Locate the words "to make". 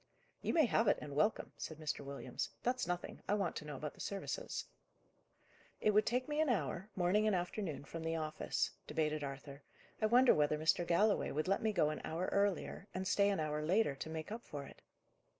13.97-14.31